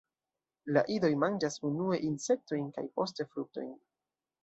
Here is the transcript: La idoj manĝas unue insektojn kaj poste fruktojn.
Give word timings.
La 0.77 0.83
idoj 0.93 1.11
manĝas 1.25 1.59
unue 1.71 2.01
insektojn 2.09 2.67
kaj 2.79 2.89
poste 2.99 3.31
fruktojn. 3.33 3.73